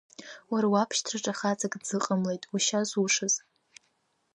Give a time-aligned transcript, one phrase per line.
[0.51, 3.33] Уара уабшьҭраҿы хаҵак дзыҟамлеит ушьа зушаз.